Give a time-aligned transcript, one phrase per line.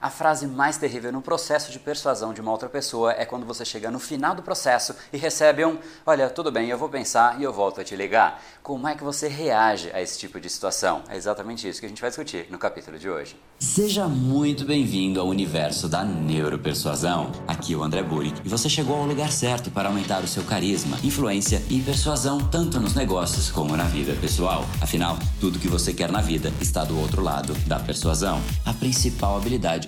[0.00, 3.64] A frase mais terrível no processo de persuasão de uma outra pessoa é quando você
[3.64, 7.42] chega no final do processo e recebe um: Olha, tudo bem, eu vou pensar e
[7.42, 8.40] eu volto a te ligar.
[8.62, 11.02] Como é que você reage a esse tipo de situação?
[11.08, 13.36] É exatamente isso que a gente vai discutir no capítulo de hoje.
[13.58, 17.32] Seja muito bem-vindo ao universo da neuropersuasão.
[17.48, 20.44] Aqui é o André Buri e você chegou ao lugar certo para aumentar o seu
[20.44, 24.64] carisma, influência e persuasão tanto nos negócios como na vida pessoal.
[24.80, 28.40] Afinal, tudo que você quer na vida está do outro lado da persuasão.
[28.64, 29.87] A principal habilidade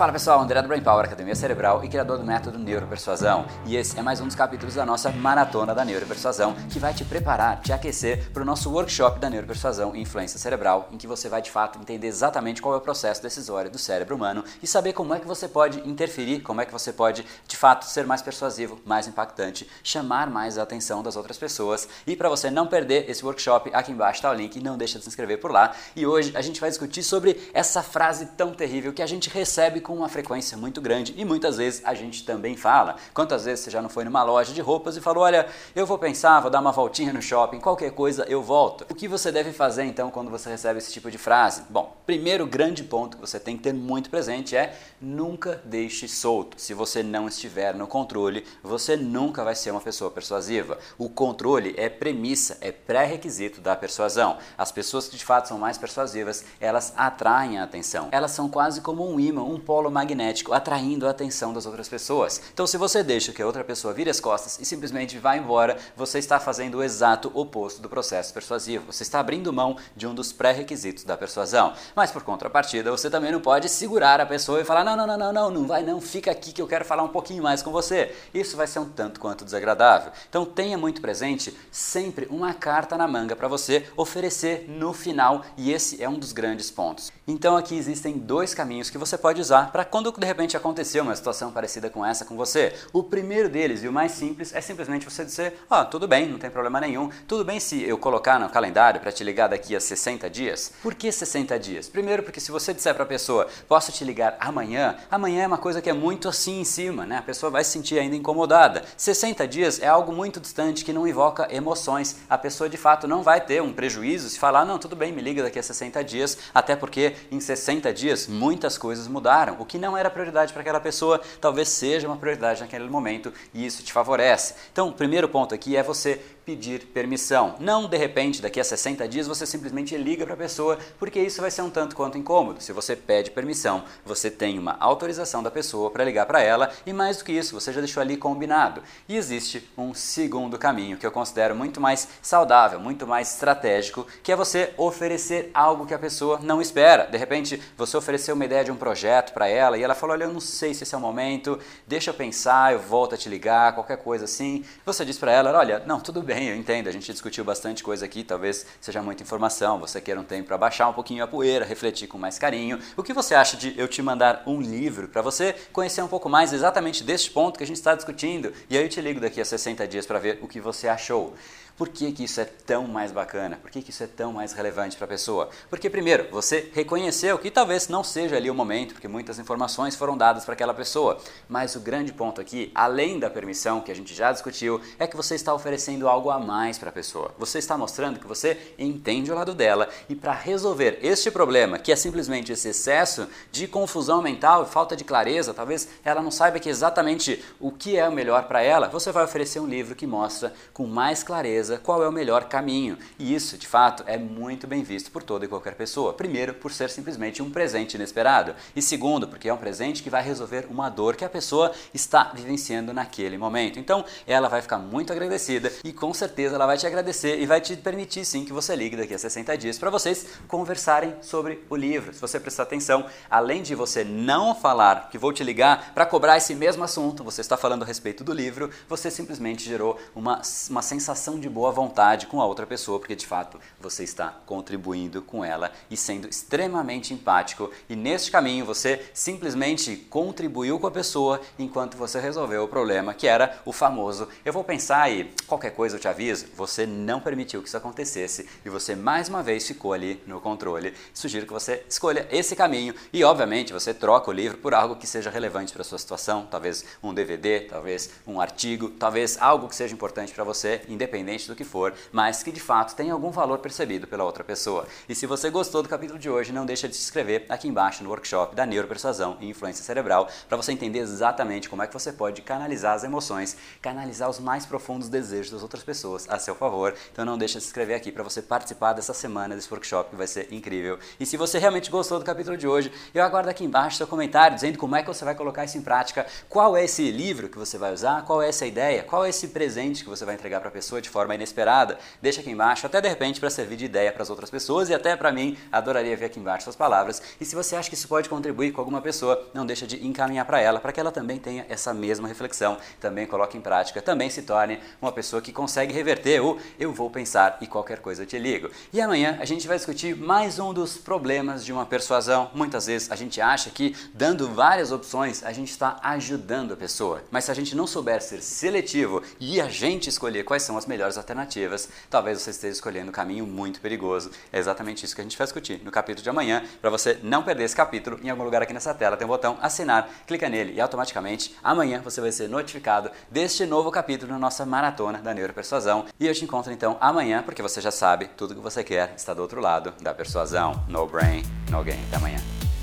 [0.00, 3.44] Fala pessoal, André do Brain Power, Academia Cerebral e criador do método Neuropersuasão.
[3.66, 7.04] E esse é mais um dos capítulos da nossa maratona da Neuropersuasão, que vai te
[7.04, 11.28] preparar, te aquecer para o nosso workshop da Neuropersuasão e Influência Cerebral, em que você
[11.28, 14.94] vai de fato entender exatamente qual é o processo decisório do cérebro humano e saber
[14.94, 18.22] como é que você pode interferir, como é que você pode de fato ser mais
[18.22, 21.86] persuasivo, mais impactante, chamar mais a atenção das outras pessoas.
[22.06, 25.04] E para você não perder esse workshop, aqui embaixo está o link, não deixa de
[25.04, 25.72] se inscrever por lá.
[25.94, 29.89] E hoje a gente vai discutir sobre essa frase tão terrível que a gente recebe
[29.90, 32.94] com uma frequência muito grande e muitas vezes a gente também fala.
[33.12, 35.98] Quantas vezes você já não foi numa loja de roupas e falou: Olha, eu vou
[35.98, 38.86] pensar, vou dar uma voltinha no shopping, qualquer coisa eu volto.
[38.88, 41.64] O que você deve fazer então quando você recebe esse tipo de frase?
[41.68, 46.60] Bom, primeiro grande ponto que você tem que ter muito presente é nunca deixe solto.
[46.60, 50.78] Se você não estiver no controle, você nunca vai ser uma pessoa persuasiva.
[50.96, 54.38] O controle é premissa, é pré-requisito da persuasão.
[54.56, 58.08] As pessoas que de fato são mais persuasivas, elas atraem a atenção.
[58.12, 61.88] Elas são quase como um imã, um polo polo magnético atraindo a atenção das outras
[61.88, 62.42] pessoas.
[62.52, 65.78] Então, se você deixa que a outra pessoa vire as costas e simplesmente vá embora,
[65.96, 68.92] você está fazendo o exato oposto do processo persuasivo.
[68.92, 71.72] Você está abrindo mão de um dos pré-requisitos da persuasão.
[71.96, 75.16] Mas, por contrapartida, você também não pode segurar a pessoa e falar: não, não, não,
[75.16, 77.72] não, não, não vai não, fica aqui que eu quero falar um pouquinho mais com
[77.72, 78.14] você.
[78.34, 80.12] Isso vai ser um tanto quanto desagradável.
[80.28, 85.72] Então, tenha muito presente sempre uma carta na manga para você oferecer no final, e
[85.72, 87.10] esse é um dos grandes pontos.
[87.26, 91.14] Então, aqui existem dois caminhos que você pode usar para quando de repente acontecer uma
[91.14, 92.74] situação parecida com essa com você.
[92.92, 96.28] O primeiro deles e o mais simples é simplesmente você dizer: "Ó, oh, tudo bem,
[96.28, 97.10] não tem problema nenhum.
[97.26, 100.72] Tudo bem se eu colocar no calendário para te ligar daqui a 60 dias?".
[100.82, 101.88] Por que 60 dias?
[101.88, 105.58] Primeiro, porque se você disser para a pessoa: "Posso te ligar amanhã?", amanhã é uma
[105.58, 107.18] coisa que é muito assim em cima, né?
[107.18, 108.84] A pessoa vai se sentir ainda incomodada.
[108.96, 112.16] 60 dias é algo muito distante que não invoca emoções.
[112.28, 115.22] A pessoa de fato não vai ter um prejuízo se falar: "Não, tudo bem, me
[115.22, 119.78] liga daqui a 60 dias", até porque em 60 dias muitas coisas mudaram o que
[119.78, 123.92] não era prioridade para aquela pessoa, talvez seja uma prioridade naquele momento e isso te
[123.92, 124.54] favorece.
[124.72, 127.54] Então, o primeiro ponto aqui é você pedir permissão.
[127.60, 131.40] Não de repente, daqui a 60 dias, você simplesmente liga para a pessoa, porque isso
[131.40, 132.60] vai ser um tanto quanto incômodo.
[132.60, 136.92] Se você pede permissão, você tem uma autorização da pessoa para ligar para ela e
[136.92, 138.82] mais do que isso, você já deixou ali combinado.
[139.08, 144.32] E existe um segundo caminho que eu considero muito mais saudável, muito mais estratégico, que
[144.32, 147.06] é você oferecer algo que a pessoa não espera.
[147.06, 150.24] De repente, você ofereceu uma ideia de um projeto para ela e ela falou: Olha,
[150.24, 153.26] eu não sei se esse é o momento, deixa eu pensar, eu volto a te
[153.26, 154.62] ligar, qualquer coisa assim.
[154.84, 158.04] Você diz para ela: Olha, não, tudo bem, eu entendo, a gente discutiu bastante coisa
[158.04, 161.64] aqui, talvez seja muita informação, você queira um tempo para baixar um pouquinho a poeira,
[161.64, 162.78] refletir com mais carinho.
[162.98, 166.28] O que você acha de eu te mandar um livro para você conhecer um pouco
[166.28, 168.52] mais exatamente deste ponto que a gente está discutindo?
[168.68, 171.34] E aí eu te ligo daqui a 60 dias para ver o que você achou.
[171.80, 173.56] Por que, que isso é tão mais bacana?
[173.56, 175.48] Por que, que isso é tão mais relevante para a pessoa?
[175.70, 180.16] Porque, primeiro, você reconheceu que talvez não seja ali o momento, porque muitas informações foram
[180.16, 181.18] dadas para aquela pessoa.
[181.48, 185.16] Mas o grande ponto aqui, além da permissão que a gente já discutiu, é que
[185.16, 187.32] você está oferecendo algo a mais para a pessoa.
[187.38, 191.92] Você está mostrando que você entende o lado dela e para resolver este problema, que
[191.92, 196.68] é simplesmente esse excesso de confusão mental, falta de clareza, talvez ela não saiba que
[196.68, 200.52] exatamente o que é o melhor para ela, você vai oferecer um livro que mostra
[200.72, 202.98] com mais clareza qual é o melhor caminho.
[203.18, 206.12] E isso, de fato, é muito bem visto por toda e qualquer pessoa.
[206.12, 208.54] Primeiro, por ser simplesmente um presente inesperado.
[208.74, 212.32] E segundo, porque é um presente que vai resolver uma dor que a pessoa está
[212.34, 213.78] vivenciando naquele momento.
[213.78, 217.60] Então, ela vai ficar muito agradecida e com certeza ela vai te agradecer e vai
[217.60, 221.76] te permitir sim que você ligue daqui a 60 dias para vocês conversarem sobre o
[221.76, 222.12] livro.
[222.12, 226.36] Se você prestar atenção, além de você não falar que vou te ligar para cobrar
[226.36, 230.82] esse mesmo assunto, você está falando a respeito do livro, você simplesmente gerou uma, uma
[230.82, 235.44] sensação de boa vontade com a outra pessoa, porque de fato você está contribuindo com
[235.44, 237.70] ela e sendo extremamente empático.
[237.88, 243.26] E neste caminho você simplesmente contribuiu com a pessoa enquanto você resolveu o problema, que
[243.26, 246.46] era o famoso eu vou pensar e qualquer coisa eu te aviso.
[246.56, 250.94] Você não permitiu que isso acontecesse e você mais uma vez ficou ali no controle.
[251.12, 255.06] Sugiro que você escolha esse caminho e, obviamente, você troca o livro por algo que
[255.06, 259.76] seja relevante para a sua situação, talvez um DVD, talvez um artigo, talvez algo que
[259.76, 263.58] seja importante para você, independente do que for, mas que de fato tenha algum valor
[263.58, 264.86] percebido pela outra pessoa.
[265.08, 268.02] E se você gostou do capítulo de hoje, não deixa de se inscrever aqui embaixo
[268.02, 268.64] no workshop da
[269.00, 273.04] neuropersuasão e influência cerebral para você entender exatamente como é que você pode canalizar as
[273.04, 276.94] emoções, canalizar os mais profundos desejos das outras pessoas a seu favor.
[277.12, 280.16] Então não deixa de se inscrever aqui para você participar dessa semana desse workshop que
[280.16, 280.98] vai ser incrível.
[281.18, 284.54] E se você realmente gostou do capítulo de hoje, eu aguardo aqui embaixo seu comentário
[284.54, 287.58] dizendo como é que você vai colocar isso em prática, qual é esse livro que
[287.58, 290.60] você vai usar, qual é essa ideia, qual é esse presente que você vai entregar
[290.60, 291.98] para a pessoa de forma inesperada.
[292.20, 294.94] Deixa aqui embaixo, até de repente para servir de ideia para as outras pessoas e
[294.94, 297.22] até para mim, adoraria ver aqui embaixo suas palavras.
[297.40, 300.44] E se você acha que isso pode contribuir com alguma pessoa, não deixa de encaminhar
[300.44, 304.28] para ela, para que ela também tenha essa mesma reflexão, também coloque em prática, também
[304.28, 308.26] se torne uma pessoa que consegue reverter o eu vou pensar e qualquer coisa eu
[308.26, 308.68] te ligo.
[308.92, 312.50] E amanhã a gente vai discutir mais um dos problemas de uma persuasão.
[312.52, 317.22] Muitas vezes a gente acha que dando várias opções a gente está ajudando a pessoa,
[317.30, 320.86] mas se a gente não souber ser seletivo e a gente escolher quais são as
[320.86, 324.32] melhores alternativas, talvez você esteja escolhendo um caminho muito perigoso.
[324.52, 326.64] É exatamente isso que a gente vai discutir no capítulo de amanhã.
[326.80, 329.58] Para você não perder esse capítulo, em algum lugar aqui nessa tela tem um botão
[329.60, 334.64] assinar, clica nele e automaticamente amanhã você vai ser notificado deste novo capítulo na nossa
[334.64, 336.06] maratona da neuropersuasão.
[336.18, 339.34] E eu te encontro então amanhã, porque você já sabe, tudo que você quer está
[339.34, 340.82] do outro lado da persuasão.
[340.88, 342.00] No brain, no gain.
[342.08, 342.69] Até amanhã.